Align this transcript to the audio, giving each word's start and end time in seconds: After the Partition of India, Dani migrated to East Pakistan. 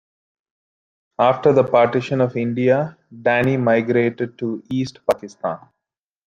After 1.19 1.53
the 1.53 1.63
Partition 1.63 2.21
of 2.21 2.35
India, 2.35 2.97
Dani 3.13 3.61
migrated 3.61 4.35
to 4.39 4.63
East 4.71 4.97
Pakistan. 5.07 5.59